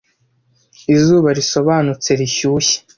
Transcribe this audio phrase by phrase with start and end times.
[0.95, 2.77] izuba risobanutse rishyushye